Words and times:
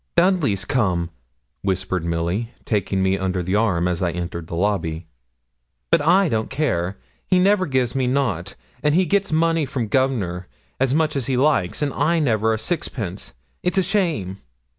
'Dudley's 0.15 0.65
come,' 0.65 1.11
whispered 1.61 2.03
Milly, 2.03 2.49
taking 2.65 3.03
me 3.03 3.19
under 3.19 3.43
the 3.43 3.53
arm 3.53 3.87
as 3.87 4.01
I 4.01 4.09
entered 4.09 4.47
the 4.47 4.55
lobby. 4.55 5.05
'But 5.91 6.01
I 6.01 6.27
don't 6.27 6.49
care: 6.49 6.97
he 7.27 7.37
never 7.37 7.67
gives 7.67 7.93
me 7.93 8.07
nout; 8.07 8.55
and 8.81 8.95
he 8.95 9.05
gets 9.05 9.31
money 9.31 9.67
from 9.67 9.89
Governor, 9.89 10.47
as 10.79 10.91
much 10.95 11.15
as 11.15 11.27
he 11.27 11.37
likes, 11.37 11.83
and 11.83 11.93
I 11.93 12.17
never 12.17 12.51
a 12.51 12.57
sixpence. 12.57 13.33
It's 13.61 13.77
a 13.77 13.83
shame!' 13.83 14.39